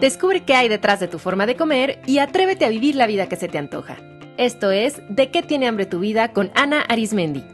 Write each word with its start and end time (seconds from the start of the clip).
Descubre 0.00 0.40
qué 0.44 0.54
hay 0.54 0.70
detrás 0.70 0.98
de 0.98 1.08
tu 1.08 1.18
forma 1.18 1.44
de 1.44 1.56
comer 1.56 2.00
y 2.06 2.20
atrévete 2.20 2.64
a 2.64 2.70
vivir 2.70 2.94
la 2.94 3.06
vida 3.06 3.28
que 3.28 3.36
se 3.36 3.48
te 3.48 3.58
antoja. 3.58 3.98
Esto 4.38 4.70
es 4.70 5.02
De 5.10 5.30
qué 5.30 5.42
tiene 5.42 5.68
hambre 5.68 5.84
tu 5.84 6.00
vida 6.00 6.32
con 6.32 6.50
Ana 6.54 6.80
Arismendi. 6.88 7.44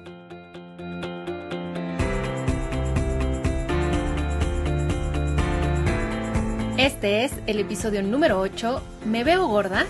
Este 6.79 7.25
es 7.25 7.33
el 7.49 7.59
episodio 7.59 8.01
número 8.05 8.39
8, 8.39 8.81
¿Me 9.07 9.25
veo 9.25 9.49
gorda? 9.49 9.85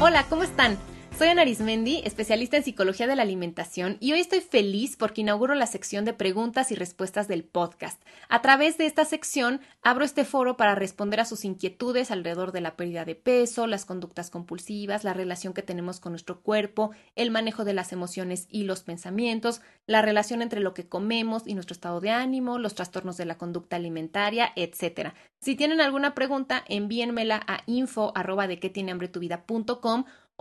Hola, 0.00 0.24
¿cómo 0.28 0.42
están? 0.42 0.76
Soy 1.20 1.28
Ana 1.28 1.42
Arismendi, 1.42 2.00
especialista 2.06 2.56
en 2.56 2.64
psicología 2.64 3.06
de 3.06 3.14
la 3.14 3.20
alimentación, 3.20 3.98
y 4.00 4.12
hoy 4.12 4.20
estoy 4.20 4.40
feliz 4.40 4.96
porque 4.96 5.20
inauguro 5.20 5.54
la 5.54 5.66
sección 5.66 6.06
de 6.06 6.14
preguntas 6.14 6.72
y 6.72 6.74
respuestas 6.74 7.28
del 7.28 7.44
podcast. 7.44 8.02
A 8.30 8.40
través 8.40 8.78
de 8.78 8.86
esta 8.86 9.04
sección 9.04 9.60
abro 9.82 10.06
este 10.06 10.24
foro 10.24 10.56
para 10.56 10.74
responder 10.74 11.20
a 11.20 11.26
sus 11.26 11.44
inquietudes 11.44 12.10
alrededor 12.10 12.52
de 12.52 12.62
la 12.62 12.74
pérdida 12.74 13.04
de 13.04 13.16
peso, 13.16 13.66
las 13.66 13.84
conductas 13.84 14.30
compulsivas, 14.30 15.04
la 15.04 15.12
relación 15.12 15.52
que 15.52 15.60
tenemos 15.60 16.00
con 16.00 16.12
nuestro 16.12 16.40
cuerpo, 16.40 16.92
el 17.16 17.30
manejo 17.30 17.66
de 17.66 17.74
las 17.74 17.92
emociones 17.92 18.46
y 18.48 18.64
los 18.64 18.82
pensamientos, 18.82 19.60
la 19.86 20.00
relación 20.00 20.40
entre 20.40 20.60
lo 20.60 20.72
que 20.72 20.88
comemos 20.88 21.46
y 21.46 21.52
nuestro 21.52 21.74
estado 21.74 22.00
de 22.00 22.08
ánimo, 22.08 22.58
los 22.58 22.74
trastornos 22.74 23.18
de 23.18 23.26
la 23.26 23.36
conducta 23.36 23.76
alimentaria, 23.76 24.54
etc. 24.56 25.12
Si 25.38 25.54
tienen 25.54 25.82
alguna 25.82 26.14
pregunta, 26.14 26.64
envíenmela 26.66 27.42
a 27.46 27.62
info 27.66 28.14
de 28.48 28.58
que 28.58 28.70
tiene 28.70 28.92
hambre 28.92 29.08
tu 29.08 29.20
vida 29.20 29.44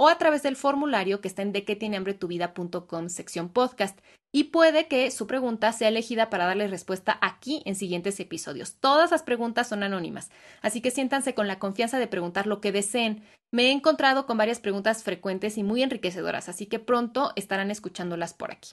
o 0.01 0.07
a 0.07 0.17
través 0.17 0.43
del 0.43 0.55
formulario 0.55 1.19
que 1.19 1.27
está 1.27 1.41
en 1.41 1.51
de 1.51 1.65
que 1.65 1.75
tiene 1.75 1.97
hambre 1.97 2.13
tu 2.13 2.29
vida.com 2.29 3.09
sección 3.09 3.49
podcast 3.49 3.99
y 4.31 4.45
puede 4.45 4.87
que 4.87 5.11
su 5.11 5.27
pregunta 5.27 5.73
sea 5.73 5.89
elegida 5.89 6.29
para 6.29 6.45
darle 6.45 6.69
respuesta 6.69 7.17
aquí 7.21 7.61
en 7.65 7.75
siguientes 7.75 8.17
episodios. 8.21 8.75
Todas 8.75 9.11
las 9.11 9.23
preguntas 9.23 9.67
son 9.67 9.83
anónimas, 9.83 10.29
así 10.61 10.79
que 10.79 10.91
siéntanse 10.91 11.33
con 11.33 11.47
la 11.47 11.59
confianza 11.59 11.99
de 11.99 12.07
preguntar 12.07 12.47
lo 12.47 12.61
que 12.61 12.71
deseen. 12.71 13.23
Me 13.51 13.63
he 13.63 13.71
encontrado 13.71 14.25
con 14.25 14.37
varias 14.37 14.61
preguntas 14.61 15.03
frecuentes 15.03 15.57
y 15.57 15.63
muy 15.63 15.83
enriquecedoras, 15.83 16.47
así 16.47 16.65
que 16.65 16.79
pronto 16.79 17.33
estarán 17.35 17.69
escuchándolas 17.69 18.33
por 18.33 18.51
aquí. 18.51 18.71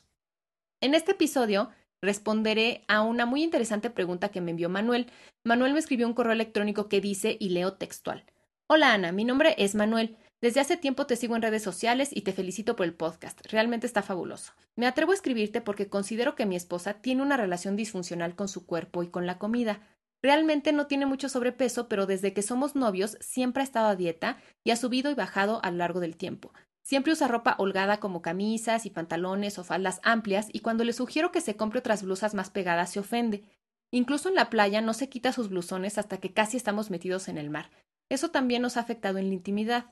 En 0.81 0.95
este 0.95 1.13
episodio 1.13 1.71
responderé 2.01 2.85
a 2.87 3.03
una 3.03 3.27
muy 3.27 3.43
interesante 3.43 3.91
pregunta 3.91 4.29
que 4.29 4.41
me 4.41 4.53
envió 4.53 4.69
Manuel. 4.69 5.11
Manuel 5.45 5.73
me 5.73 5.81
escribió 5.81 6.07
un 6.07 6.15
correo 6.15 6.35
electrónico 6.35 6.89
que 6.89 7.01
dice 7.01 7.37
y 7.41 7.49
leo 7.49 7.73
textual. 7.73 8.25
Hola 8.69 8.93
Ana, 8.93 9.11
mi 9.11 9.25
nombre 9.25 9.57
es 9.59 9.75
Manuel. 9.75 10.17
Desde 10.43 10.61
hace 10.61 10.77
tiempo 10.77 11.07
te 11.07 11.17
sigo 11.17 11.35
en 11.35 11.43
redes 11.43 11.63
sociales 11.63 12.11
y 12.13 12.21
te 12.21 12.33
felicito 12.33 12.77
por 12.77 12.85
el 12.85 12.95
podcast. 12.95 13.41
Realmente 13.51 13.87
está 13.87 14.03
fabuloso. 14.03 14.53
Me 14.77 14.87
atrevo 14.87 15.13
a 15.13 15.15
escribirte 15.15 15.63
porque 15.63 15.89
considero 15.89 16.35
que 16.35 16.45
mi 16.45 16.57
esposa 16.57 16.95
tiene 16.95 17.23
una 17.23 17.39
relación 17.39 17.75
disfuncional 17.75 18.37
con 18.37 18.49
su 18.49 18.67
cuerpo 18.67 19.03
y 19.03 19.09
con 19.09 19.27
la 19.27 19.39
comida. 19.39 19.81
Realmente 20.23 20.73
no 20.73 20.87
tiene 20.87 21.07
mucho 21.07 21.31
sobrepeso, 21.31 21.89
pero 21.89 22.05
desde 22.05 22.35
que 22.35 22.43
somos 22.43 22.75
novios 22.75 23.17
siempre 23.21 23.63
ha 23.63 23.65
estado 23.65 23.89
a 23.89 23.97
dieta 23.97 24.37
y 24.63 24.73
ha 24.73 24.77
subido 24.77 25.11
y 25.11 25.15
bajado 25.15 25.61
a 25.63 25.71
lo 25.71 25.79
largo 25.79 26.01
del 26.01 26.17
tiempo. 26.17 26.53
Siempre 26.83 27.13
usa 27.15 27.29
ropa 27.29 27.57
holgada 27.59 27.99
como 27.99 28.23
camisas 28.23 28.87
y 28.87 28.91
pantalones 28.91 29.59
o 29.59 29.65
faldas 29.65 30.01
amplias 30.05 30.49
y 30.53 30.61
cuando 30.61 30.85
le 30.85 30.93
sugiero 30.93 31.33
que 31.33 31.41
se 31.41 31.57
compre 31.57 31.81
otras 31.81 32.03
blusas 32.03 32.35
más 32.35 32.51
pegadas 32.51 32.91
se 32.91 33.01
ofende. 33.01 33.43
Incluso 33.91 34.29
en 34.29 34.35
la 34.35 34.51
playa 34.51 34.81
no 34.83 34.93
se 34.93 35.09
quita 35.09 35.33
sus 35.33 35.49
blusones 35.49 35.97
hasta 35.97 36.19
que 36.19 36.33
casi 36.33 36.57
estamos 36.57 36.91
metidos 36.91 37.29
en 37.29 37.39
el 37.39 37.51
mar. 37.51 37.71
Eso 38.09 38.31
también 38.31 38.63
nos 38.63 38.77
ha 38.77 38.81
afectado 38.81 39.19
en 39.19 39.29
la 39.29 39.35
intimidad. 39.35 39.87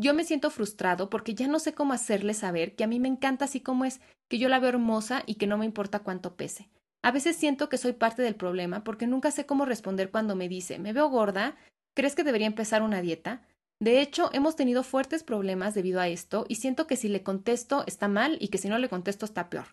Yo 0.00 0.14
me 0.14 0.24
siento 0.24 0.48
frustrado 0.48 1.10
porque 1.10 1.34
ya 1.34 1.46
no 1.46 1.58
sé 1.58 1.74
cómo 1.74 1.92
hacerle 1.92 2.32
saber 2.32 2.74
que 2.74 2.84
a 2.84 2.86
mí 2.86 2.98
me 2.98 3.08
encanta 3.08 3.44
así 3.44 3.60
como 3.60 3.84
es, 3.84 4.00
que 4.30 4.38
yo 4.38 4.48
la 4.48 4.58
veo 4.58 4.70
hermosa 4.70 5.22
y 5.26 5.34
que 5.34 5.46
no 5.46 5.58
me 5.58 5.66
importa 5.66 5.98
cuánto 5.98 6.36
pese. 6.36 6.70
A 7.02 7.10
veces 7.10 7.36
siento 7.36 7.68
que 7.68 7.76
soy 7.76 7.92
parte 7.92 8.22
del 8.22 8.34
problema 8.34 8.82
porque 8.82 9.06
nunca 9.06 9.30
sé 9.30 9.44
cómo 9.44 9.66
responder 9.66 10.10
cuando 10.10 10.36
me 10.36 10.48
dice 10.48 10.78
me 10.78 10.94
veo 10.94 11.10
gorda, 11.10 11.54
¿crees 11.94 12.14
que 12.14 12.24
debería 12.24 12.46
empezar 12.46 12.82
una 12.82 13.02
dieta? 13.02 13.46
De 13.78 14.00
hecho, 14.00 14.30
hemos 14.32 14.56
tenido 14.56 14.84
fuertes 14.84 15.22
problemas 15.22 15.74
debido 15.74 16.00
a 16.00 16.08
esto 16.08 16.46
y 16.48 16.54
siento 16.54 16.86
que 16.86 16.96
si 16.96 17.10
le 17.10 17.22
contesto 17.22 17.84
está 17.86 18.08
mal 18.08 18.38
y 18.40 18.48
que 18.48 18.56
si 18.56 18.70
no 18.70 18.78
le 18.78 18.88
contesto 18.88 19.26
está 19.26 19.50
peor. 19.50 19.66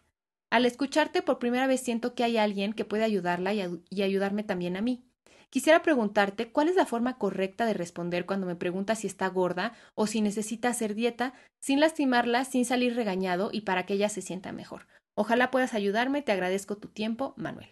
Al 0.49 0.65
escucharte 0.65 1.21
por 1.21 1.39
primera 1.39 1.67
vez 1.67 1.79
siento 1.79 2.15
que 2.15 2.25
hay 2.25 2.35
alguien 2.35 2.73
que 2.73 2.83
puede 2.83 3.05
ayudarla 3.05 3.53
y, 3.53 3.63
y 3.89 4.01
ayudarme 4.01 4.43
también 4.43 4.75
a 4.75 4.81
mí. 4.81 5.05
Quisiera 5.49 5.81
preguntarte 5.81 6.51
cuál 6.51 6.67
es 6.67 6.75
la 6.75 6.85
forma 6.85 7.17
correcta 7.17 7.65
de 7.65 7.73
responder 7.73 8.25
cuando 8.25 8.47
me 8.47 8.55
pregunta 8.55 8.95
si 8.95 9.07
está 9.07 9.27
gorda 9.27 9.73
o 9.95 10.05
si 10.05 10.21
necesita 10.21 10.69
hacer 10.69 10.93
dieta, 10.93 11.33
sin 11.59 11.79
lastimarla, 11.79 12.43
sin 12.43 12.65
salir 12.65 12.95
regañado 12.95 13.49
y 13.53 13.61
para 13.61 13.85
que 13.85 13.93
ella 13.93 14.09
se 14.09 14.21
sienta 14.21 14.51
mejor. 14.51 14.87
Ojalá 15.15 15.49
puedas 15.49 15.73
ayudarme, 15.73 16.21
te 16.21 16.31
agradezco 16.31 16.77
tu 16.77 16.89
tiempo, 16.89 17.33
Manuel. 17.37 17.69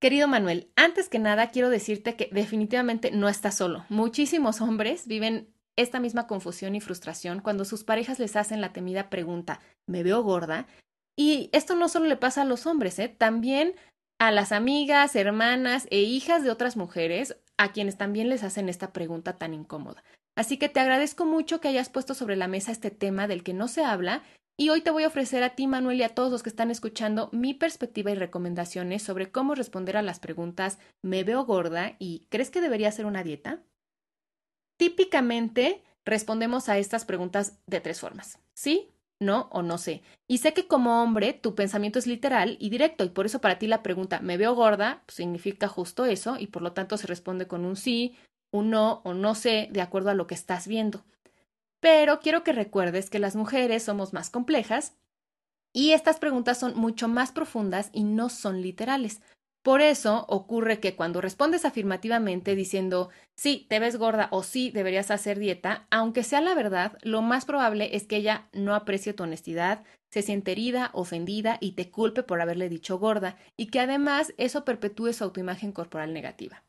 Querido 0.00 0.28
Manuel, 0.28 0.72
antes 0.76 1.10
que 1.10 1.18
nada 1.18 1.50
quiero 1.50 1.68
decirte 1.68 2.16
que 2.16 2.30
definitivamente 2.32 3.10
no 3.10 3.28
estás 3.28 3.56
solo. 3.56 3.84
Muchísimos 3.90 4.62
hombres 4.62 5.06
viven 5.06 5.52
esta 5.76 6.00
misma 6.00 6.26
confusión 6.26 6.74
y 6.74 6.80
frustración 6.80 7.40
cuando 7.40 7.66
sus 7.66 7.84
parejas 7.84 8.18
les 8.18 8.34
hacen 8.36 8.60
la 8.60 8.72
temida 8.72 9.10
pregunta 9.10 9.60
¿me 9.86 10.02
veo 10.02 10.22
gorda? 10.22 10.66
Y 11.16 11.50
esto 11.52 11.76
no 11.76 11.88
solo 11.88 12.06
le 12.06 12.16
pasa 12.16 12.42
a 12.42 12.46
los 12.46 12.66
hombres, 12.66 12.98
¿eh? 12.98 13.08
también 13.08 13.74
a 14.20 14.30
las 14.30 14.52
amigas, 14.52 15.16
hermanas 15.16 15.88
e 15.90 16.00
hijas 16.00 16.44
de 16.44 16.50
otras 16.50 16.76
mujeres 16.76 17.38
a 17.56 17.72
quienes 17.72 17.96
también 17.96 18.28
les 18.28 18.42
hacen 18.44 18.68
esta 18.68 18.92
pregunta 18.92 19.38
tan 19.38 19.54
incómoda. 19.54 20.04
Así 20.36 20.58
que 20.58 20.68
te 20.68 20.78
agradezco 20.78 21.24
mucho 21.24 21.60
que 21.60 21.68
hayas 21.68 21.88
puesto 21.88 22.12
sobre 22.12 22.36
la 22.36 22.46
mesa 22.46 22.70
este 22.70 22.90
tema 22.90 23.26
del 23.26 23.42
que 23.42 23.54
no 23.54 23.66
se 23.66 23.82
habla 23.82 24.22
y 24.58 24.68
hoy 24.68 24.82
te 24.82 24.90
voy 24.90 25.04
a 25.04 25.08
ofrecer 25.08 25.42
a 25.42 25.54
ti, 25.54 25.66
Manuel, 25.66 26.00
y 26.00 26.02
a 26.02 26.14
todos 26.14 26.30
los 26.30 26.42
que 26.42 26.50
están 26.50 26.70
escuchando 26.70 27.30
mi 27.32 27.54
perspectiva 27.54 28.10
y 28.10 28.14
recomendaciones 28.14 29.02
sobre 29.02 29.32
cómo 29.32 29.54
responder 29.54 29.96
a 29.96 30.02
las 30.02 30.20
preguntas 30.20 30.78
¿me 31.00 31.24
veo 31.24 31.46
gorda? 31.46 31.96
y 31.98 32.26
¿crees 32.28 32.50
que 32.50 32.60
debería 32.60 32.88
hacer 32.88 33.06
una 33.06 33.24
dieta? 33.24 33.62
Típicamente 34.76 35.82
respondemos 36.04 36.68
a 36.68 36.76
estas 36.76 37.06
preguntas 37.06 37.58
de 37.66 37.80
tres 37.80 38.00
formas. 38.00 38.38
¿Sí? 38.52 38.92
No 39.20 39.48
o 39.52 39.62
no 39.62 39.78
sé. 39.78 40.02
Y 40.26 40.38
sé 40.38 40.52
que 40.52 40.66
como 40.66 41.02
hombre 41.02 41.32
tu 41.34 41.54
pensamiento 41.54 41.98
es 41.98 42.06
literal 42.06 42.56
y 42.58 42.70
directo 42.70 43.04
y 43.04 43.10
por 43.10 43.26
eso 43.26 43.40
para 43.40 43.58
ti 43.58 43.66
la 43.66 43.82
pregunta 43.82 44.20
¿me 44.20 44.36
veo 44.36 44.54
gorda? 44.54 45.02
Pues, 45.06 45.16
significa 45.16 45.68
justo 45.68 46.06
eso 46.06 46.36
y 46.38 46.48
por 46.48 46.62
lo 46.62 46.72
tanto 46.72 46.96
se 46.96 47.06
responde 47.06 47.46
con 47.46 47.64
un 47.64 47.76
sí, 47.76 48.16
un 48.50 48.70
no 48.70 49.02
o 49.04 49.14
no 49.14 49.34
sé 49.34 49.68
de 49.70 49.82
acuerdo 49.82 50.10
a 50.10 50.14
lo 50.14 50.26
que 50.26 50.34
estás 50.34 50.66
viendo. 50.66 51.04
Pero 51.80 52.20
quiero 52.20 52.42
que 52.42 52.52
recuerdes 52.52 53.10
que 53.10 53.18
las 53.18 53.36
mujeres 53.36 53.82
somos 53.82 54.12
más 54.12 54.30
complejas 54.30 54.96
y 55.72 55.92
estas 55.92 56.18
preguntas 56.18 56.58
son 56.58 56.76
mucho 56.76 57.06
más 57.06 57.30
profundas 57.32 57.90
y 57.92 58.04
no 58.04 58.28
son 58.28 58.60
literales. 58.60 59.20
Por 59.62 59.82
eso 59.82 60.24
ocurre 60.28 60.80
que 60.80 60.96
cuando 60.96 61.20
respondes 61.20 61.66
afirmativamente 61.66 62.54
diciendo 62.54 63.10
sí, 63.36 63.66
te 63.68 63.78
ves 63.78 63.96
gorda 63.96 64.28
o 64.30 64.42
sí, 64.42 64.70
deberías 64.70 65.10
hacer 65.10 65.38
dieta, 65.38 65.86
aunque 65.90 66.22
sea 66.22 66.40
la 66.40 66.54
verdad, 66.54 66.96
lo 67.02 67.20
más 67.20 67.44
probable 67.44 67.94
es 67.94 68.06
que 68.06 68.16
ella 68.16 68.48
no 68.52 68.74
aprecie 68.74 69.12
tu 69.12 69.24
honestidad, 69.24 69.84
se 70.10 70.22
siente 70.22 70.52
herida, 70.52 70.90
ofendida 70.94 71.58
y 71.60 71.72
te 71.72 71.90
culpe 71.90 72.22
por 72.22 72.40
haberle 72.40 72.70
dicho 72.70 72.98
gorda, 72.98 73.36
y 73.56 73.66
que 73.66 73.80
además 73.80 74.32
eso 74.38 74.64
perpetúe 74.64 75.12
su 75.12 75.24
autoimagen 75.24 75.72
corporal 75.72 76.14
negativa. 76.14 76.64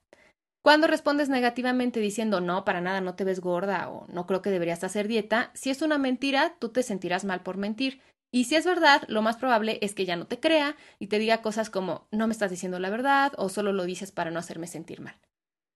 Cuando 0.61 0.85
respondes 0.85 1.29
negativamente 1.29 1.99
diciendo 2.01 2.39
no, 2.39 2.65
para 2.65 2.81
nada 2.81 3.01
no 3.01 3.15
te 3.15 3.23
ves 3.23 3.39
gorda 3.39 3.89
o 3.89 4.05
no 4.09 4.27
creo 4.27 4.41
que 4.41 4.51
deberías 4.51 4.83
hacer 4.83 5.07
dieta, 5.07 5.49
si 5.53 5.69
es 5.69 5.81
una 5.81 5.97
mentira, 5.97 6.55
tú 6.59 6.69
te 6.69 6.83
sentirás 6.83 7.23
mal 7.25 7.41
por 7.41 7.57
mentir 7.57 8.01
y 8.31 8.45
si 8.45 8.55
es 8.55 8.65
verdad, 8.65 9.03
lo 9.07 9.21
más 9.21 9.37
probable 9.37 9.77
es 9.81 9.93
que 9.93 10.03
ella 10.03 10.15
no 10.15 10.25
te 10.25 10.39
crea 10.39 10.75
y 10.99 11.07
te 11.07 11.19
diga 11.19 11.41
cosas 11.41 11.69
como 11.69 12.07
no 12.11 12.27
me 12.27 12.33
estás 12.33 12.49
diciendo 12.49 12.79
la 12.79 12.89
verdad 12.89 13.33
o 13.37 13.49
solo 13.49 13.73
lo 13.73 13.83
dices 13.83 14.11
para 14.11 14.31
no 14.31 14.39
hacerme 14.39 14.67
sentir 14.67 15.01
mal. 15.01 15.19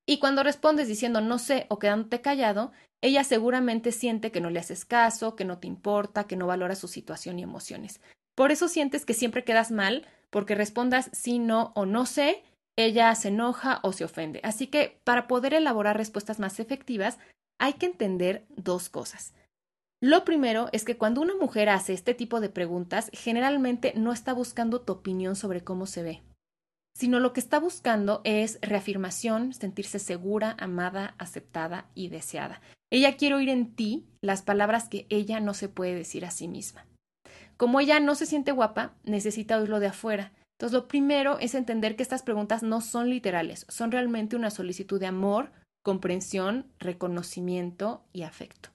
Y 0.08 0.20
cuando 0.20 0.44
respondes 0.44 0.88
diciendo 0.88 1.20
no 1.20 1.38
sé 1.38 1.66
o 1.70 1.80
quedándote 1.80 2.22
callado, 2.22 2.72
ella 3.02 3.24
seguramente 3.24 3.92
siente 3.92 4.32
que 4.32 4.40
no 4.40 4.50
le 4.50 4.60
haces 4.60 4.86
caso, 4.86 5.36
que 5.36 5.46
no 5.46 5.58
te 5.58 5.68
importa, 5.68 6.25
que 6.25 6.38
no 6.38 6.48
valora 6.48 6.75
su 6.75 6.88
situación 6.88 7.40
y 7.40 7.44
emociones. 7.44 8.00
Por 8.36 8.52
eso 8.52 8.68
sientes 8.68 9.06
que 9.06 9.13
siempre 9.13 9.44
quedas 9.44 9.72
mal, 9.72 10.08
porque 10.30 10.56
respondas 10.56 11.10
sí, 11.12 11.40
no 11.40 11.72
o 11.75 11.86
no 11.86 12.06
sé, 12.06 12.44
ella 12.78 13.13
se 13.16 13.30
enoja 13.30 13.80
o 13.84 13.94
se 13.94 14.06
ofende. 14.06 14.40
Así 14.44 14.68
que 14.68 15.00
para 15.04 15.28
poder 15.28 15.54
elaborar 15.54 15.98
respuestas 15.98 16.40
más 16.40 16.60
efectivas, 16.60 17.18
hay 17.60 17.74
que 17.74 17.86
entender 17.86 18.46
dos 18.50 18.90
cosas. 18.90 19.34
Lo 20.01 20.25
primero 20.25 20.69
es 20.71 20.83
que 20.83 20.97
cuando 20.97 21.21
una 21.21 21.36
mujer 21.36 21.69
hace 21.69 21.94
este 21.94 22.13
tipo 22.13 22.39
de 22.42 22.50
preguntas, 22.50 23.09
generalmente 23.13 23.94
no 23.95 24.12
está 24.12 24.33
buscando 24.33 24.81
tu 24.81 24.94
opinión 24.94 25.36
sobre 25.36 25.63
cómo 25.63 25.86
se 25.86 26.03
ve, 26.03 26.21
sino 26.95 27.19
lo 27.19 27.33
que 27.33 27.39
está 27.39 27.59
buscando 27.59 28.21
es 28.24 28.59
reafirmación, 28.62 29.53
sentirse 29.53 30.00
segura, 30.00 30.56
amada, 30.59 31.15
aceptada 31.18 31.89
y 31.95 32.09
deseada. 32.09 32.62
Ella 32.92 33.18
quiere 33.18 33.36
oír 33.36 33.50
en 33.50 33.75
ti 33.75 34.06
las 34.21 34.42
palabras 34.42 34.89
que 34.89 35.07
ella 35.09 35.39
no 35.39 35.53
se 35.53 35.69
puede 35.69 35.95
decir 35.95 36.25
a 36.25 36.31
sí 36.31 36.48
misma. 36.48 36.86
Como 37.57 37.80
ella 37.80 38.00
no 38.00 38.15
se 38.15 38.25
siente 38.25 38.51
guapa, 38.51 38.95
necesita 39.06 39.57
oírlo 39.57 39.80
de 39.80 39.88
afuera. 39.88 40.33
Entonces, 40.57 40.74
lo 40.74 40.88
primero 40.88 41.39
es 41.39 41.56
entender 41.56 41.95
que 41.95 42.03
estas 42.03 42.24
preguntas 42.24 42.63
no 42.63 42.81
son 42.81 43.09
literales, 43.09 43.65
son 43.69 43.91
realmente 43.91 44.36
una 44.36 44.50
solicitud 44.50 45.00
de 45.00 45.07
amor, 45.07 45.51
comprensión, 45.83 46.68
reconocimiento 46.80 48.06
y 48.13 48.24
afecto. 48.24 48.75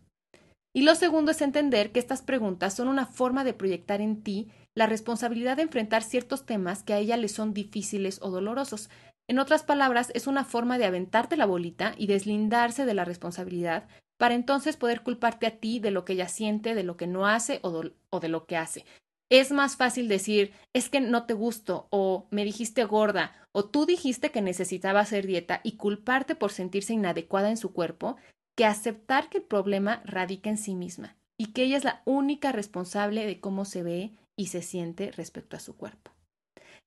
Y 0.73 0.83
lo 0.83 0.95
segundo 0.95 1.33
es 1.33 1.43
entender 1.43 1.91
que 1.91 1.99
estas 1.99 2.23
preguntas 2.23 2.75
son 2.75 2.89
una 2.89 3.07
forma 3.07 3.43
de 3.43 3.55
proyectar 3.55 4.01
en 4.01 4.23
ti 4.23 4.49
la 4.75 4.87
responsabilidad 4.87 5.57
de 5.57 5.65
enfrentar 5.65 6.03
ciertos 6.03 6.47
temas 6.47 6.85
que 6.85 6.93
a 6.93 6.99
ella 6.99 7.17
le 7.17 7.29
son 7.29 7.53
difíciles 7.53 8.21
o 8.23 8.31
dolorosos. 8.31 8.89
En 9.29 9.41
otras 9.41 9.65
palabras, 9.65 10.13
es 10.15 10.27
una 10.27 10.45
forma 10.45 10.79
de 10.79 10.85
aventarte 10.85 11.37
la 11.37 11.47
bolita 11.47 11.95
y 11.97 12.07
deslindarse 12.07 12.85
de 12.85 12.95
la 12.95 13.05
responsabilidad 13.05 13.89
para 14.17 14.35
entonces 14.35 14.77
poder 14.77 15.03
culparte 15.03 15.47
a 15.47 15.59
ti 15.59 15.81
de 15.81 15.91
lo 15.91 16.05
que 16.05 16.13
ella 16.13 16.29
siente, 16.29 16.75
de 16.75 16.85
lo 16.85 16.97
que 16.97 17.07
no 17.07 17.27
hace 17.27 17.59
o, 17.63 17.83
o 18.11 18.21
de 18.21 18.29
lo 18.29 18.47
que 18.47 18.57
hace. 18.57 18.85
Es 19.31 19.53
más 19.53 19.77
fácil 19.77 20.09
decir, 20.09 20.53
es 20.73 20.89
que 20.89 21.01
no 21.01 21.25
te 21.25 21.35
gusto, 21.35 21.87
o 21.91 22.27
me 22.31 22.45
dijiste 22.45 22.85
gorda, 22.85 23.33
o 23.53 23.65
tú 23.65 23.87
dijiste 23.87 24.31
que 24.31 24.43
necesitaba 24.43 25.01
hacer 25.01 25.27
dieta 25.27 25.61
y 25.63 25.77
culparte 25.77 26.35
por 26.35 26.53
sentirse 26.53 26.93
inadecuada 26.93 27.49
en 27.49 27.57
su 27.57 27.73
cuerpo, 27.73 28.17
que 28.61 28.67
aceptar 28.67 29.31
que 29.31 29.39
el 29.39 29.45
problema 29.45 30.03
radica 30.05 30.51
en 30.51 30.59
sí 30.59 30.75
misma 30.75 31.17
y 31.39 31.55
que 31.55 31.63
ella 31.63 31.79
es 31.79 31.85
la 31.85 32.03
única 32.05 32.53
responsable 32.53 33.25
de 33.25 33.41
cómo 33.41 33.65
se 33.65 33.83
ve 33.83 34.11
y 34.39 34.49
se 34.49 34.61
siente 34.61 35.13
respecto 35.13 35.57
a 35.57 35.61
su 35.61 35.79
cuerpo. 35.79 36.11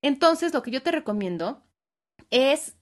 Entonces, 0.03 0.53
lo 0.53 0.61
que 0.61 0.69
yo 0.69 0.83
te 0.83 0.91
recomiendo 0.91 1.63
es 2.29 2.77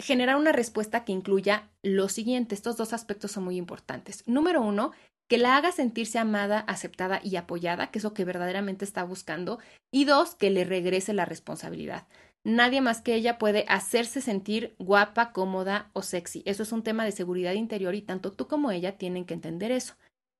generar 0.00 0.36
una 0.36 0.52
respuesta 0.52 1.04
que 1.04 1.10
incluya 1.10 1.68
lo 1.82 2.08
siguiente. 2.08 2.54
Estos 2.54 2.76
dos 2.76 2.92
aspectos 2.92 3.32
son 3.32 3.42
muy 3.42 3.56
importantes. 3.56 4.22
Número 4.28 4.62
uno, 4.62 4.92
que 5.28 5.36
la 5.36 5.56
haga 5.56 5.72
sentirse 5.72 6.20
amada, 6.20 6.60
aceptada 6.60 7.20
y 7.24 7.34
apoyada, 7.34 7.90
que 7.90 7.98
es 7.98 8.04
lo 8.04 8.14
que 8.14 8.24
verdaderamente 8.24 8.84
está 8.84 9.02
buscando. 9.02 9.58
Y 9.92 10.04
dos, 10.04 10.36
que 10.36 10.50
le 10.50 10.62
regrese 10.62 11.12
la 11.12 11.24
responsabilidad. 11.24 12.06
Nadie 12.44 12.80
más 12.80 13.02
que 13.02 13.14
ella 13.14 13.38
puede 13.38 13.64
hacerse 13.68 14.20
sentir 14.20 14.74
guapa, 14.78 15.32
cómoda 15.32 15.90
o 15.92 16.02
sexy. 16.02 16.42
Eso 16.46 16.62
es 16.62 16.72
un 16.72 16.82
tema 16.82 17.04
de 17.04 17.12
seguridad 17.12 17.52
interior 17.52 17.94
y 17.94 18.02
tanto 18.02 18.32
tú 18.32 18.46
como 18.46 18.70
ella 18.70 18.96
tienen 18.96 19.24
que 19.24 19.34
entender 19.34 19.70
eso. 19.70 19.94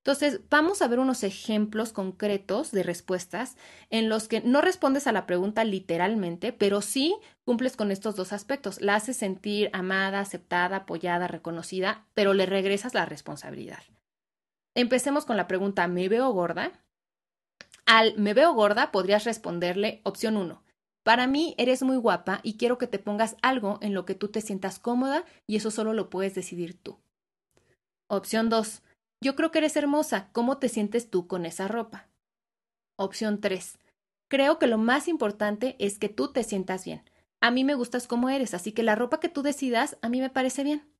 Entonces, 0.08 0.40
vamos 0.48 0.80
a 0.80 0.88
ver 0.88 1.00
unos 1.00 1.22
ejemplos 1.22 1.92
concretos 1.92 2.70
de 2.70 2.82
respuestas 2.82 3.58
en 3.90 4.08
los 4.08 4.26
que 4.26 4.40
no 4.40 4.62
respondes 4.62 5.06
a 5.06 5.12
la 5.12 5.26
pregunta 5.26 5.64
literalmente, 5.64 6.52
pero 6.52 6.80
sí 6.80 7.14
cumples 7.44 7.76
con 7.76 7.90
estos 7.90 8.16
dos 8.16 8.32
aspectos. 8.32 8.80
La 8.80 8.94
haces 8.94 9.18
sentir 9.18 9.68
amada, 9.74 10.20
aceptada, 10.20 10.76
apoyada, 10.76 11.28
reconocida, 11.28 12.06
pero 12.14 12.32
le 12.32 12.46
regresas 12.46 12.94
la 12.94 13.04
responsabilidad. 13.04 13.82
Empecemos 14.74 15.26
con 15.26 15.36
la 15.36 15.46
pregunta 15.46 15.88
¿me 15.88 16.08
veo 16.08 16.30
gorda? 16.30 16.72
Al 17.84 18.16
me 18.16 18.32
veo 18.32 18.54
gorda 18.54 18.92
podrías 18.92 19.24
responderle 19.24 20.00
opción 20.04 20.38
1. 20.38 20.62
Para 21.08 21.26
mí 21.26 21.54
eres 21.56 21.82
muy 21.82 21.96
guapa 21.96 22.40
y 22.42 22.58
quiero 22.58 22.76
que 22.76 22.86
te 22.86 22.98
pongas 22.98 23.34
algo 23.40 23.78
en 23.80 23.94
lo 23.94 24.04
que 24.04 24.14
tú 24.14 24.28
te 24.28 24.42
sientas 24.42 24.78
cómoda 24.78 25.24
y 25.46 25.56
eso 25.56 25.70
solo 25.70 25.94
lo 25.94 26.10
puedes 26.10 26.34
decidir 26.34 26.78
tú. 26.78 26.98
Opción 28.10 28.50
2. 28.50 28.82
Yo 29.24 29.34
creo 29.34 29.50
que 29.50 29.56
eres 29.56 29.74
hermosa. 29.78 30.28
¿Cómo 30.32 30.58
te 30.58 30.68
sientes 30.68 31.08
tú 31.08 31.26
con 31.26 31.46
esa 31.46 31.66
ropa? 31.66 32.08
Opción 32.98 33.40
3. 33.40 33.78
Creo 34.30 34.58
que 34.58 34.66
lo 34.66 34.76
más 34.76 35.08
importante 35.08 35.76
es 35.78 35.98
que 35.98 36.10
tú 36.10 36.30
te 36.30 36.44
sientas 36.44 36.84
bien. 36.84 37.02
A 37.40 37.50
mí 37.50 37.64
me 37.64 37.74
gustas 37.74 38.06
como 38.06 38.28
eres, 38.28 38.52
así 38.52 38.72
que 38.72 38.82
la 38.82 38.94
ropa 38.94 39.18
que 39.18 39.30
tú 39.30 39.40
decidas 39.40 39.96
a 40.02 40.10
mí 40.10 40.20
me 40.20 40.28
parece 40.28 40.62
bien. 40.62 40.92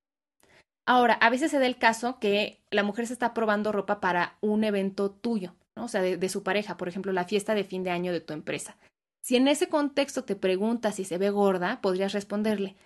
Ahora, 0.87 1.19
a 1.21 1.29
veces 1.29 1.51
se 1.51 1.59
da 1.59 1.67
el 1.67 1.77
caso 1.77 2.19
que 2.19 2.63
la 2.71 2.83
mujer 2.83 3.07
se 3.07 3.13
está 3.13 3.35
probando 3.35 3.73
ropa 3.73 4.01
para 4.01 4.39
un 4.41 4.65
evento 4.65 5.11
tuyo, 5.11 5.55
¿no? 5.77 5.85
o 5.85 5.89
sea, 5.89 6.01
de, 6.01 6.17
de, 6.17 6.29
su 6.31 6.43
pareja, 6.43 6.79
por 6.79 6.89
ejemplo, 6.89 7.13
la 7.13 7.25
fiesta 7.25 7.55
de 7.55 7.65
fin 7.65 7.85
de 7.85 7.91
año 7.91 8.11
de 8.11 8.23
tu 8.23 8.33
empresa. 8.33 8.79
Si 9.29 9.37
en 9.37 9.47
ese 9.47 9.69
contexto 9.69 10.25
te 10.25 10.37
preguntas 10.37 10.95
si 10.95 11.05
se 11.05 11.19
ve 11.19 11.29
gorda, 11.29 11.83
podrías 11.83 12.15
responderle, 12.15 12.77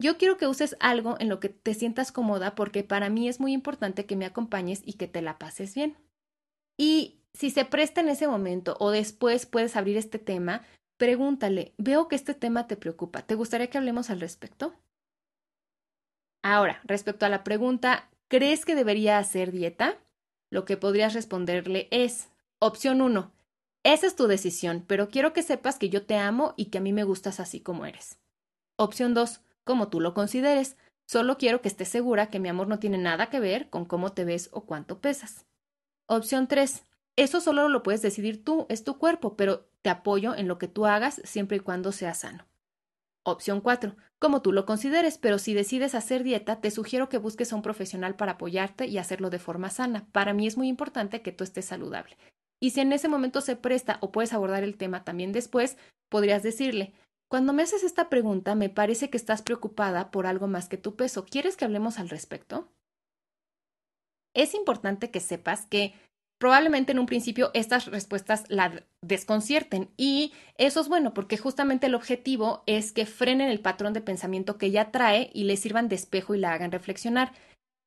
yo 0.00 0.18
quiero 0.18 0.36
que 0.36 0.48
uses 0.48 0.76
algo 0.80 1.14
en 1.20 1.28
lo 1.28 1.38
que 1.38 1.48
te 1.48 1.74
sientas 1.74 2.10
cómoda 2.10 2.56
porque 2.56 2.82
para 2.82 3.08
mí 3.08 3.28
es 3.28 3.38
muy 3.38 3.52
importante 3.52 4.04
que 4.04 4.16
me 4.16 4.24
acompañes 4.24 4.82
y 4.84 4.94
que 4.94 5.06
te 5.06 5.22
la 5.22 5.38
pases 5.38 5.76
bien. 5.76 5.96
Y 6.76 7.20
si 7.34 7.50
se 7.50 7.64
presta 7.64 8.00
en 8.00 8.08
ese 8.08 8.26
momento 8.26 8.76
o 8.80 8.90
después 8.90 9.46
puedes 9.46 9.76
abrir 9.76 9.96
este 9.96 10.18
tema, 10.18 10.66
pregúntale, 10.96 11.72
veo 11.78 12.08
que 12.08 12.16
este 12.16 12.34
tema 12.34 12.66
te 12.66 12.76
preocupa, 12.76 13.22
¿te 13.22 13.36
gustaría 13.36 13.70
que 13.70 13.78
hablemos 13.78 14.10
al 14.10 14.18
respecto? 14.18 14.74
Ahora, 16.42 16.80
respecto 16.82 17.26
a 17.26 17.28
la 17.28 17.44
pregunta, 17.44 18.10
¿crees 18.26 18.64
que 18.64 18.74
debería 18.74 19.18
hacer 19.18 19.52
dieta? 19.52 20.00
Lo 20.50 20.64
que 20.64 20.76
podrías 20.76 21.14
responderle 21.14 21.86
es, 21.92 22.28
opción 22.58 23.02
1, 23.02 23.30
esa 23.84 24.06
es 24.06 24.14
tu 24.14 24.26
decisión, 24.26 24.84
pero 24.86 25.08
quiero 25.08 25.32
que 25.32 25.42
sepas 25.42 25.78
que 25.78 25.88
yo 25.88 26.06
te 26.06 26.16
amo 26.16 26.54
y 26.56 26.66
que 26.66 26.78
a 26.78 26.80
mí 26.80 26.92
me 26.92 27.04
gustas 27.04 27.40
así 27.40 27.60
como 27.60 27.84
eres. 27.84 28.18
Opción 28.76 29.12
2, 29.14 29.40
como 29.64 29.88
tú 29.88 30.00
lo 30.00 30.14
consideres. 30.14 30.76
Solo 31.06 31.36
quiero 31.36 31.60
que 31.60 31.68
estés 31.68 31.88
segura 31.88 32.28
que 32.30 32.38
mi 32.38 32.48
amor 32.48 32.68
no 32.68 32.78
tiene 32.78 32.98
nada 32.98 33.28
que 33.28 33.40
ver 33.40 33.70
con 33.70 33.84
cómo 33.84 34.12
te 34.12 34.24
ves 34.24 34.50
o 34.52 34.66
cuánto 34.66 35.00
pesas. 35.00 35.46
Opción 36.06 36.46
3. 36.46 36.84
Eso 37.16 37.40
solo 37.40 37.68
lo 37.68 37.82
puedes 37.82 38.02
decidir 38.02 38.44
tú, 38.44 38.66
es 38.68 38.84
tu 38.84 38.98
cuerpo, 38.98 39.36
pero 39.36 39.68
te 39.82 39.90
apoyo 39.90 40.34
en 40.34 40.48
lo 40.48 40.58
que 40.58 40.68
tú 40.68 40.86
hagas 40.86 41.20
siempre 41.24 41.58
y 41.58 41.60
cuando 41.60 41.92
sea 41.92 42.14
sano. 42.14 42.46
Opción 43.24 43.60
4. 43.60 43.96
Como 44.18 44.42
tú 44.42 44.52
lo 44.52 44.64
consideres, 44.64 45.18
pero 45.18 45.38
si 45.38 45.54
decides 45.54 45.94
hacer 45.94 46.22
dieta, 46.22 46.60
te 46.60 46.70
sugiero 46.70 47.08
que 47.08 47.18
busques 47.18 47.52
a 47.52 47.56
un 47.56 47.62
profesional 47.62 48.16
para 48.16 48.32
apoyarte 48.32 48.86
y 48.86 48.98
hacerlo 48.98 49.28
de 49.30 49.38
forma 49.38 49.70
sana. 49.70 50.06
Para 50.12 50.32
mí 50.32 50.46
es 50.46 50.56
muy 50.56 50.68
importante 50.68 51.22
que 51.22 51.32
tú 51.32 51.44
estés 51.44 51.66
saludable. 51.66 52.16
Y 52.62 52.70
si 52.70 52.80
en 52.80 52.92
ese 52.92 53.08
momento 53.08 53.40
se 53.40 53.56
presta 53.56 53.98
o 54.00 54.12
puedes 54.12 54.32
abordar 54.32 54.62
el 54.62 54.76
tema 54.76 55.02
también 55.02 55.32
después, 55.32 55.76
podrías 56.08 56.44
decirle, 56.44 56.92
cuando 57.28 57.52
me 57.52 57.64
haces 57.64 57.82
esta 57.82 58.08
pregunta, 58.08 58.54
me 58.54 58.68
parece 58.68 59.10
que 59.10 59.16
estás 59.16 59.42
preocupada 59.42 60.12
por 60.12 60.26
algo 60.26 60.46
más 60.46 60.68
que 60.68 60.76
tu 60.76 60.94
peso. 60.94 61.24
¿Quieres 61.24 61.56
que 61.56 61.64
hablemos 61.64 61.98
al 61.98 62.08
respecto? 62.08 62.68
Es 64.32 64.54
importante 64.54 65.10
que 65.10 65.18
sepas 65.18 65.66
que 65.66 65.94
probablemente 66.38 66.92
en 66.92 67.00
un 67.00 67.06
principio 67.06 67.50
estas 67.52 67.86
respuestas 67.86 68.44
la 68.48 68.84
desconcierten 69.00 69.90
y 69.96 70.32
eso 70.56 70.80
es 70.80 70.88
bueno 70.88 71.14
porque 71.14 71.38
justamente 71.38 71.86
el 71.86 71.96
objetivo 71.96 72.62
es 72.66 72.92
que 72.92 73.06
frenen 73.06 73.48
el 73.48 73.60
patrón 73.60 73.92
de 73.92 74.02
pensamiento 74.02 74.56
que 74.56 74.66
ella 74.66 74.92
trae 74.92 75.30
y 75.34 75.44
le 75.44 75.56
sirvan 75.56 75.88
de 75.88 75.96
espejo 75.96 76.36
y 76.36 76.38
la 76.38 76.52
hagan 76.52 76.70
reflexionar. 76.70 77.32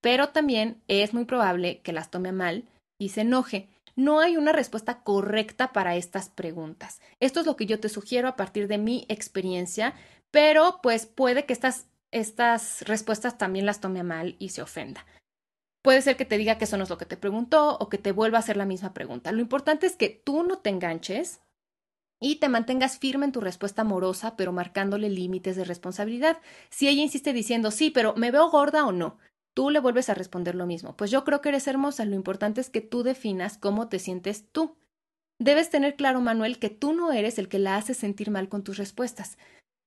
Pero 0.01 0.29
también 0.29 0.81
es 0.89 1.13
muy 1.13 1.23
probable 1.23 1.79
que 1.79 1.93
las 1.93 2.11
tome 2.11 2.33
mal 2.33 2.65
y 2.99 3.09
se 3.09 3.21
enoje. 3.21 3.69
No 3.95 4.19
hay 4.19 4.35
una 4.35 4.51
respuesta 4.51 5.03
correcta 5.03 5.71
para 5.71 5.95
estas 5.95 6.29
preguntas. 6.29 6.99
Esto 7.19 7.39
es 7.39 7.45
lo 7.45 7.55
que 7.55 7.65
yo 7.65 7.79
te 7.79 7.89
sugiero 7.89 8.27
a 8.27 8.35
partir 8.35 8.67
de 8.67 8.77
mi 8.77 9.05
experiencia, 9.07 9.93
pero 10.31 10.79
pues 10.83 11.05
puede 11.05 11.45
que 11.45 11.53
estas, 11.53 11.87
estas 12.11 12.81
respuestas 12.81 13.37
también 13.37 13.65
las 13.65 13.79
tome 13.79 14.03
mal 14.03 14.35
y 14.37 14.49
se 14.49 14.61
ofenda. 14.61 15.05
Puede 15.81 16.01
ser 16.01 16.17
que 16.17 16.25
te 16.25 16.37
diga 16.37 16.57
que 16.57 16.65
eso 16.65 16.77
no 16.77 16.83
es 16.83 16.89
lo 16.89 16.97
que 16.97 17.05
te 17.05 17.15
preguntó 17.15 17.77
o 17.77 17.89
que 17.89 17.97
te 17.97 18.11
vuelva 18.11 18.37
a 18.37 18.39
hacer 18.39 18.57
la 18.57 18.65
misma 18.65 18.93
pregunta. 18.93 19.31
Lo 19.31 19.39
importante 19.39 19.85
es 19.85 19.95
que 19.95 20.09
tú 20.09 20.43
no 20.43 20.57
te 20.57 20.71
enganches 20.71 21.41
y 22.19 22.37
te 22.37 22.49
mantengas 22.49 22.97
firme 22.97 23.25
en 23.25 23.31
tu 23.31 23.39
respuesta 23.39 23.83
amorosa, 23.83 24.35
pero 24.35 24.51
marcándole 24.51 25.09
límites 25.09 25.55
de 25.55 25.63
responsabilidad. 25.63 26.41
Si 26.69 26.87
ella 26.87 27.03
insiste 27.03 27.33
diciendo, 27.33 27.71
sí, 27.71 27.91
pero 27.91 28.15
¿me 28.15 28.31
veo 28.31 28.49
gorda 28.49 28.85
o 28.85 28.91
no? 28.91 29.19
Tú 29.55 29.71
le 29.71 29.79
vuelves 29.79 30.09
a 30.09 30.13
responder 30.13 30.53
lo 30.53 30.67
mismo. 30.67 30.95
Pues 30.95 31.09
yo 31.09 31.23
creo 31.23 31.41
que 31.41 31.49
eres 31.49 31.67
hermosa, 31.67 32.05
lo 32.05 32.15
importante 32.15 32.61
es 32.61 32.69
que 32.69 32.81
tú 32.81 33.01
definas 33.01 33.57
cómo 33.57 33.87
te 33.89 33.97
sientes 33.97 34.45
tú. 34.51 34.75
Debes 35.39 35.69
tener 35.69 35.95
claro, 35.95 36.21
Manuel, 36.21 36.59
que 36.59 36.69
tú 36.69 36.93
no 36.93 37.11
eres 37.11 37.39
el 37.39 37.49
que 37.49 37.59
la 37.59 37.77
hace 37.77 37.93
sentir 37.93 38.29
mal 38.29 38.47
con 38.47 38.63
tus 38.63 38.77
respuestas. 38.77 39.37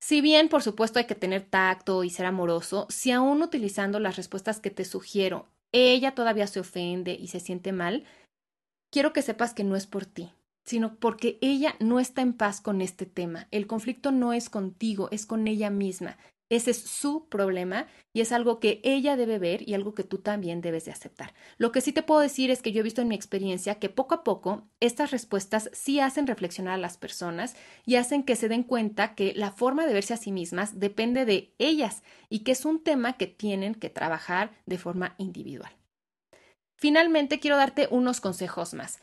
Si 0.01 0.21
bien, 0.21 0.49
por 0.49 0.63
supuesto, 0.63 0.99
hay 0.99 1.05
que 1.05 1.15
tener 1.15 1.43
tacto 1.43 2.03
y 2.03 2.09
ser 2.09 2.25
amoroso, 2.25 2.87
si 2.89 3.11
aún 3.11 3.41
utilizando 3.41 3.99
las 3.99 4.15
respuestas 4.15 4.59
que 4.59 4.71
te 4.71 4.85
sugiero, 4.85 5.47
ella 5.71 6.15
todavía 6.15 6.47
se 6.47 6.59
ofende 6.59 7.13
y 7.13 7.27
se 7.27 7.39
siente 7.39 7.71
mal, 7.71 8.05
quiero 8.91 9.13
que 9.13 9.21
sepas 9.21 9.53
que 9.53 9.63
no 9.63 9.75
es 9.75 9.87
por 9.87 10.05
ti, 10.05 10.31
sino 10.65 10.95
porque 10.95 11.37
ella 11.41 11.75
no 11.79 11.99
está 11.99 12.21
en 12.21 12.33
paz 12.33 12.61
con 12.61 12.81
este 12.81 13.05
tema. 13.05 13.47
El 13.51 13.67
conflicto 13.67 14.11
no 14.11 14.33
es 14.33 14.49
contigo, 14.49 15.09
es 15.11 15.25
con 15.25 15.47
ella 15.47 15.69
misma. 15.69 16.17
Ese 16.49 16.71
es 16.71 16.81
su 16.81 17.29
problema 17.29 17.87
y 18.11 18.21
es 18.21 18.31
algo 18.31 18.59
que 18.59 18.81
ella 18.83 19.15
debe 19.15 19.37
ver 19.37 19.67
y 19.67 19.75
algo 19.75 19.93
que 19.93 20.03
tú 20.03 20.17
también 20.17 20.61
debes 20.61 20.85
de 20.85 20.91
aceptar. 20.91 21.33
Lo 21.57 21.71
que 21.71 21.81
sí 21.81 21.93
te 21.93 22.01
puedo 22.01 22.21
decir 22.21 22.49
es 22.49 22.61
que 22.61 22.71
yo 22.71 22.79
he 22.79 22.83
visto 22.83 23.01
en 23.01 23.07
mi 23.07 23.15
experiencia 23.15 23.75
que 23.75 23.89
poco 23.89 24.15
a 24.15 24.23
poco 24.23 24.67
estas 24.79 25.11
respuestas 25.11 25.69
sí 25.73 25.99
hacen 25.99 26.25
reflexionar 26.25 26.73
a 26.73 26.77
las 26.77 26.97
personas 26.97 27.55
y 27.85 27.95
hacen 27.95 28.23
que 28.23 28.35
se 28.35 28.49
den 28.49 28.63
cuenta 28.63 29.13
que 29.13 29.33
la 29.35 29.51
forma 29.51 29.85
de 29.85 29.93
verse 29.93 30.15
a 30.15 30.17
sí 30.17 30.31
mismas 30.31 30.79
depende 30.79 31.25
de 31.25 31.53
ellas 31.59 32.03
y 32.29 32.39
que 32.39 32.53
es 32.53 32.65
un 32.65 32.83
tema 32.83 33.17
que 33.17 33.27
tienen 33.27 33.75
que 33.75 33.89
trabajar 33.89 34.51
de 34.65 34.79
forma 34.79 35.15
individual. 35.19 35.71
Finalmente, 36.77 37.39
quiero 37.39 37.57
darte 37.57 37.87
unos 37.91 38.21
consejos 38.21 38.73
más. 38.73 38.99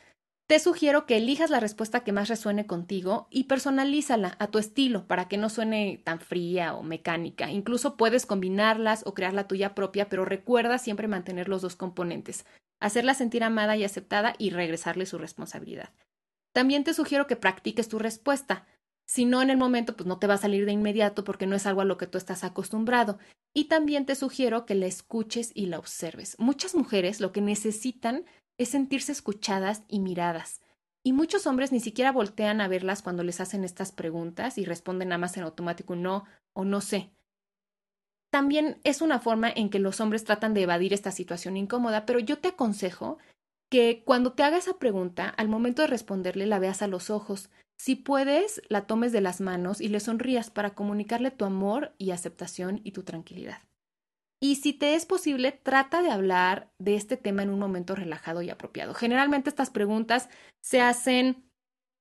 Te 0.46 0.60
sugiero 0.60 1.06
que 1.06 1.16
elijas 1.16 1.50
la 1.50 1.58
respuesta 1.58 2.04
que 2.04 2.12
más 2.12 2.28
resuene 2.28 2.66
contigo 2.66 3.26
y 3.30 3.44
personalízala 3.44 4.36
a 4.38 4.46
tu 4.46 4.60
estilo 4.60 5.08
para 5.08 5.26
que 5.26 5.38
no 5.38 5.48
suene 5.48 6.00
tan 6.04 6.20
fría 6.20 6.74
o 6.74 6.84
mecánica. 6.84 7.50
Incluso 7.50 7.96
puedes 7.96 8.26
combinarlas 8.26 9.02
o 9.06 9.14
crear 9.14 9.34
la 9.34 9.48
tuya 9.48 9.74
propia, 9.74 10.08
pero 10.08 10.24
recuerda 10.24 10.78
siempre 10.78 11.08
mantener 11.08 11.48
los 11.48 11.62
dos 11.62 11.74
componentes, 11.74 12.46
hacerla 12.78 13.14
sentir 13.14 13.42
amada 13.42 13.76
y 13.76 13.82
aceptada 13.82 14.34
y 14.38 14.50
regresarle 14.50 15.06
su 15.06 15.18
responsabilidad. 15.18 15.90
También 16.52 16.84
te 16.84 16.94
sugiero 16.94 17.26
que 17.26 17.34
practiques 17.34 17.88
tu 17.88 17.98
respuesta. 17.98 18.66
Si 19.04 19.24
no 19.24 19.42
en 19.42 19.50
el 19.50 19.56
momento, 19.56 19.96
pues 19.96 20.06
no 20.06 20.20
te 20.20 20.28
va 20.28 20.34
a 20.34 20.38
salir 20.38 20.64
de 20.64 20.72
inmediato 20.72 21.24
porque 21.24 21.46
no 21.46 21.56
es 21.56 21.66
algo 21.66 21.80
a 21.80 21.84
lo 21.84 21.98
que 21.98 22.06
tú 22.06 22.18
estás 22.18 22.44
acostumbrado. 22.44 23.18
Y 23.52 23.64
también 23.64 24.06
te 24.06 24.14
sugiero 24.14 24.64
que 24.64 24.76
la 24.76 24.86
escuches 24.86 25.50
y 25.54 25.66
la 25.66 25.80
observes. 25.80 26.36
Muchas 26.38 26.76
mujeres 26.76 27.20
lo 27.20 27.32
que 27.32 27.40
necesitan 27.40 28.24
es 28.58 28.70
sentirse 28.70 29.12
escuchadas 29.12 29.82
y 29.88 30.00
miradas. 30.00 30.60
Y 31.02 31.12
muchos 31.12 31.46
hombres 31.46 31.72
ni 31.72 31.80
siquiera 31.80 32.10
voltean 32.10 32.60
a 32.60 32.68
verlas 32.68 33.02
cuando 33.02 33.22
les 33.22 33.40
hacen 33.40 33.64
estas 33.64 33.92
preguntas 33.92 34.58
y 34.58 34.64
responden 34.64 35.10
nada 35.10 35.18
más 35.18 35.36
en 35.36 35.44
automático 35.44 35.94
no 35.94 36.24
o 36.52 36.64
no 36.64 36.80
sé. 36.80 37.12
También 38.30 38.80
es 38.84 39.02
una 39.02 39.20
forma 39.20 39.50
en 39.50 39.70
que 39.70 39.78
los 39.78 40.00
hombres 40.00 40.24
tratan 40.24 40.52
de 40.52 40.62
evadir 40.62 40.92
esta 40.92 41.12
situación 41.12 41.56
incómoda, 41.56 42.06
pero 42.06 42.18
yo 42.18 42.38
te 42.38 42.48
aconsejo 42.48 43.18
que 43.70 44.02
cuando 44.04 44.32
te 44.32 44.42
haga 44.42 44.58
esa 44.58 44.78
pregunta, 44.78 45.28
al 45.28 45.48
momento 45.48 45.82
de 45.82 45.88
responderle 45.88 46.46
la 46.46 46.58
veas 46.58 46.82
a 46.82 46.88
los 46.88 47.10
ojos. 47.10 47.50
Si 47.78 47.94
puedes, 47.94 48.62
la 48.68 48.86
tomes 48.86 49.12
de 49.12 49.20
las 49.20 49.40
manos 49.40 49.80
y 49.80 49.88
le 49.88 50.00
sonrías 50.00 50.50
para 50.50 50.74
comunicarle 50.74 51.30
tu 51.30 51.44
amor 51.44 51.94
y 51.98 52.10
aceptación 52.10 52.80
y 52.84 52.92
tu 52.92 53.02
tranquilidad. 53.02 53.62
Y 54.40 54.56
si 54.56 54.72
te 54.72 54.94
es 54.94 55.06
posible, 55.06 55.52
trata 55.52 56.02
de 56.02 56.10
hablar 56.10 56.70
de 56.78 56.94
este 56.94 57.16
tema 57.16 57.42
en 57.42 57.50
un 57.50 57.58
momento 57.58 57.94
relajado 57.94 58.42
y 58.42 58.50
apropiado. 58.50 58.92
Generalmente 58.92 59.48
estas 59.48 59.70
preguntas 59.70 60.28
se 60.60 60.80
hacen 60.80 61.46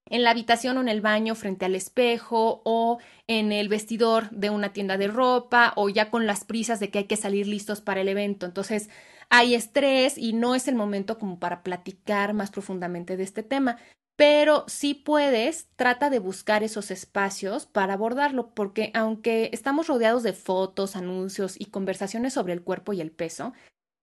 en 0.08 0.24
la 0.24 0.32
habitación 0.32 0.78
o 0.78 0.82
en 0.82 0.90
el 0.90 1.02
baño 1.02 1.34
frente 1.36 1.66
al 1.66 1.76
espejo 1.76 2.62
o 2.64 3.00
en 3.28 3.52
el 3.52 3.70
vestidor 3.70 4.30
de 4.30 4.50
una 4.50 4.74
tienda 4.74 4.98
de 4.98 5.08
ropa 5.08 5.74
o 5.76 5.90
ya 5.90 6.12
con 6.12 6.28
las 6.28 6.46
prisas 6.46 6.80
de 6.80 6.92
que 6.92 7.00
hay 7.00 7.04
que 7.06 7.18
salir 7.18 7.48
listos 7.48 7.82
para 7.82 8.02
el 8.02 8.10
evento. 8.10 8.46
Entonces 8.46 8.90
hay 9.30 9.56
estrés 9.56 10.18
y 10.18 10.34
no 10.34 10.56
es 10.56 10.68
el 10.68 10.76
momento 10.76 11.18
como 11.18 11.40
para 11.40 11.64
platicar 11.64 12.34
más 12.34 12.52
profundamente 12.52 13.18
de 13.18 13.24
este 13.24 13.44
tema. 13.44 13.78
Pero 14.16 14.64
si 14.68 14.94
puedes, 14.94 15.68
trata 15.76 16.10
de 16.10 16.20
buscar 16.20 16.64
esos 16.64 16.90
espacios 16.90 17.66
para 17.66 17.94
abordarlo, 17.94 18.54
porque 18.54 18.92
aunque 18.94 19.50
estamos 19.52 19.88
rodeados 19.88 20.24
de 20.24 20.34
fotos, 20.34 20.96
anuncios 20.96 21.60
y 21.60 21.66
conversaciones 21.66 22.34
sobre 22.34 22.54
el 22.54 22.64
cuerpo 22.64 22.94
y 22.94 23.02
el 23.02 23.12
peso, 23.12 23.54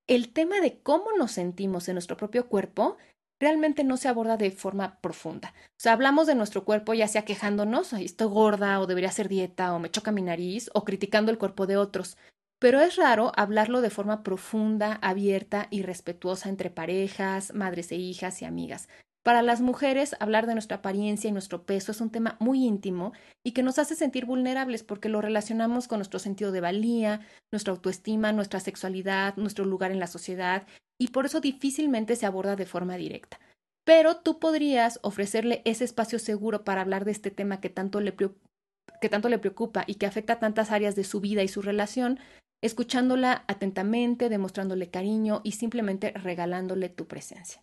el 0.06 0.32
tema 0.32 0.60
de 0.60 0.80
cómo 0.80 1.12
nos 1.16 1.32
sentimos 1.32 1.88
en 1.88 1.94
nuestro 1.94 2.16
propio 2.16 2.48
cuerpo 2.48 2.98
realmente 3.40 3.82
no 3.82 3.96
se 3.96 4.08
aborda 4.08 4.36
de 4.36 4.50
forma 4.50 5.00
profunda. 5.00 5.54
O 5.70 5.80
sea, 5.80 5.94
hablamos 5.94 6.26
de 6.26 6.34
nuestro 6.34 6.64
cuerpo 6.64 6.94
ya 6.94 7.08
sea 7.08 7.24
quejándonos, 7.24 7.92
estoy 7.92 8.28
gorda 8.28 8.78
o 8.80 8.86
debería 8.86 9.08
hacer 9.08 9.28
dieta 9.28 9.74
o 9.74 9.80
me 9.80 9.90
choca 9.90 10.12
mi 10.12 10.22
nariz 10.22 10.70
o 10.74 10.84
criticando 10.84 11.32
el 11.32 11.38
cuerpo 11.38 11.66
de 11.66 11.76
otros. 11.76 12.16
Pero 12.60 12.80
es 12.80 12.94
raro 12.96 13.32
hablarlo 13.34 13.80
de 13.80 13.90
forma 13.90 14.22
profunda, 14.22 14.94
abierta 15.02 15.66
y 15.70 15.82
respetuosa 15.82 16.48
entre 16.48 16.70
parejas, 16.70 17.52
madres 17.54 17.90
e 17.90 17.96
hijas 17.96 18.42
y 18.42 18.44
amigas. 18.44 18.88
Para 19.22 19.42
las 19.42 19.60
mujeres, 19.60 20.16
hablar 20.18 20.46
de 20.46 20.54
nuestra 20.54 20.78
apariencia 20.78 21.28
y 21.28 21.32
nuestro 21.32 21.64
peso 21.64 21.92
es 21.92 22.00
un 22.00 22.10
tema 22.10 22.36
muy 22.40 22.64
íntimo 22.64 23.12
y 23.44 23.52
que 23.52 23.62
nos 23.62 23.78
hace 23.78 23.94
sentir 23.94 24.26
vulnerables 24.26 24.82
porque 24.82 25.08
lo 25.08 25.20
relacionamos 25.20 25.86
con 25.86 25.98
nuestro 25.98 26.18
sentido 26.18 26.50
de 26.50 26.60
valía, 26.60 27.20
nuestra 27.52 27.72
autoestima, 27.72 28.32
nuestra 28.32 28.58
sexualidad, 28.58 29.36
nuestro 29.36 29.64
lugar 29.64 29.92
en 29.92 30.00
la 30.00 30.08
sociedad 30.08 30.66
y 30.98 31.08
por 31.08 31.26
eso 31.26 31.40
difícilmente 31.40 32.16
se 32.16 32.26
aborda 32.26 32.56
de 32.56 32.66
forma 32.66 32.96
directa. 32.96 33.38
Pero 33.84 34.16
tú 34.16 34.40
podrías 34.40 34.98
ofrecerle 35.02 35.62
ese 35.64 35.84
espacio 35.84 36.18
seguro 36.18 36.64
para 36.64 36.80
hablar 36.80 37.04
de 37.04 37.12
este 37.12 37.30
tema 37.30 37.60
que 37.60 37.70
tanto 37.70 38.00
le, 38.00 38.14
que 38.14 39.08
tanto 39.08 39.28
le 39.28 39.38
preocupa 39.38 39.84
y 39.86 39.96
que 39.96 40.06
afecta 40.06 40.34
a 40.34 40.38
tantas 40.40 40.72
áreas 40.72 40.96
de 40.96 41.04
su 41.04 41.20
vida 41.20 41.44
y 41.44 41.48
su 41.48 41.62
relación, 41.62 42.18
escuchándola 42.60 43.44
atentamente, 43.46 44.28
demostrándole 44.28 44.90
cariño 44.90 45.42
y 45.44 45.52
simplemente 45.52 46.10
regalándole 46.12 46.88
tu 46.88 47.06
presencia. 47.06 47.62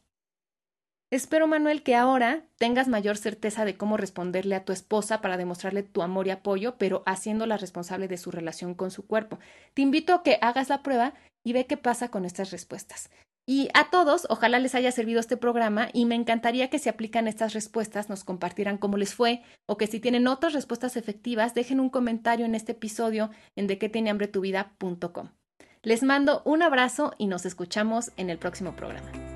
Espero, 1.12 1.48
Manuel, 1.48 1.82
que 1.82 1.96
ahora 1.96 2.46
tengas 2.58 2.88
mayor 2.88 3.18
certeza 3.18 3.66
de 3.66 3.76
cómo 3.76 3.98
responderle 3.98 4.54
a 4.54 4.64
tu 4.64 4.72
esposa 4.72 5.22
para 5.22 5.38
demostrarle 5.38 5.82
tu 5.82 6.04
amor 6.04 6.28
y 6.28 6.30
apoyo, 6.30 6.78
pero 6.78 7.02
haciéndola 7.08 7.58
responsable 7.58 8.08
de 8.08 8.18
su 8.18 8.30
relación 8.30 8.76
con 8.76 8.92
su 8.92 9.08
cuerpo. 9.08 9.40
Te 9.74 9.82
invito 9.82 10.14
a 10.14 10.22
que 10.22 10.38
hagas 10.42 10.70
la 10.70 10.84
prueba 10.84 11.16
y 11.44 11.54
ve 11.54 11.66
qué 11.66 11.78
pasa 11.78 12.10
con 12.10 12.26
estas 12.26 12.52
respuestas. 12.52 13.10
Y 13.48 13.70
a 13.74 13.90
todos, 13.90 14.28
ojalá 14.30 14.60
les 14.60 14.76
haya 14.76 14.92
servido 14.92 15.20
este 15.20 15.36
programa 15.36 15.90
y 15.92 16.06
me 16.06 16.14
encantaría 16.14 16.70
que 16.70 16.78
si 16.78 16.88
aplican 16.88 17.28
estas 17.28 17.54
respuestas 17.54 18.08
nos 18.08 18.24
compartieran 18.24 18.78
cómo 18.78 18.96
les 18.96 19.16
fue 19.16 19.42
o 19.68 19.78
que 19.78 19.88
si 19.88 20.00
tienen 20.00 20.28
otras 20.28 20.54
respuestas 20.54 20.96
efectivas 20.96 21.56
dejen 21.56 21.80
un 21.80 21.90
comentario 21.90 22.46
en 22.46 22.54
este 22.54 22.74
episodio 22.74 23.32
en 23.56 23.66
de 23.66 23.80
qué 23.80 23.90
tiene 23.90 24.12
hambre 24.12 24.28
tu 24.28 24.42
vida.com. 24.42 25.30
Les 25.82 26.04
mando 26.04 26.44
un 26.46 26.62
abrazo 26.62 27.16
y 27.18 27.26
nos 27.26 27.48
escuchamos 27.48 28.12
en 28.18 28.30
el 28.30 28.38
próximo 28.38 28.76
programa. 28.76 29.29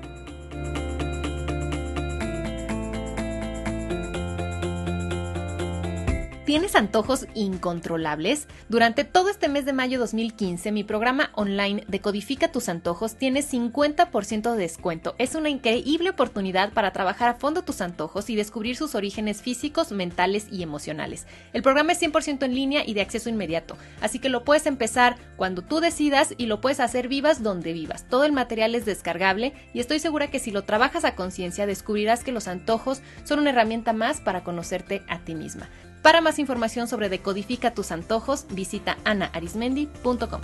¿Tienes 6.44 6.74
antojos 6.74 7.26
incontrolables? 7.32 8.48
Durante 8.68 9.04
todo 9.04 9.30
este 9.30 9.48
mes 9.48 9.64
de 9.64 9.72
mayo 9.72 9.98
2015, 9.98 10.72
mi 10.72 10.84
programa 10.84 11.30
online 11.32 11.84
Decodifica 11.88 12.52
tus 12.52 12.68
antojos 12.68 13.14
tiene 13.14 13.40
50% 13.40 14.52
de 14.52 14.58
descuento. 14.58 15.14
Es 15.16 15.34
una 15.36 15.48
increíble 15.48 16.10
oportunidad 16.10 16.74
para 16.74 16.92
trabajar 16.92 17.30
a 17.30 17.34
fondo 17.36 17.62
tus 17.62 17.80
antojos 17.80 18.28
y 18.28 18.36
descubrir 18.36 18.76
sus 18.76 18.94
orígenes 18.94 19.40
físicos, 19.40 19.90
mentales 19.90 20.46
y 20.52 20.62
emocionales. 20.62 21.26
El 21.54 21.62
programa 21.62 21.92
es 21.92 22.02
100% 22.02 22.44
en 22.44 22.54
línea 22.54 22.82
y 22.86 22.92
de 22.92 23.00
acceso 23.00 23.30
inmediato, 23.30 23.78
así 24.02 24.18
que 24.18 24.28
lo 24.28 24.44
puedes 24.44 24.66
empezar 24.66 25.16
cuando 25.38 25.62
tú 25.62 25.80
decidas 25.80 26.34
y 26.36 26.44
lo 26.44 26.60
puedes 26.60 26.80
hacer 26.80 27.08
vivas 27.08 27.42
donde 27.42 27.72
vivas. 27.72 28.06
Todo 28.06 28.24
el 28.24 28.32
material 28.32 28.74
es 28.74 28.84
descargable 28.84 29.54
y 29.72 29.80
estoy 29.80 29.98
segura 29.98 30.30
que 30.30 30.40
si 30.40 30.50
lo 30.50 30.60
trabajas 30.64 31.06
a 31.06 31.14
conciencia 31.14 31.64
descubrirás 31.64 32.22
que 32.22 32.32
los 32.32 32.48
antojos 32.48 33.00
son 33.24 33.38
una 33.38 33.48
herramienta 33.48 33.94
más 33.94 34.20
para 34.20 34.44
conocerte 34.44 35.02
a 35.08 35.20
ti 35.20 35.34
misma. 35.34 35.70
Para 36.04 36.20
más 36.20 36.38
información 36.38 36.86
sobre 36.86 37.08
Decodifica 37.08 37.72
tus 37.72 37.90
antojos, 37.90 38.44
visita 38.50 38.98
anaarismendi.com. 39.04 40.40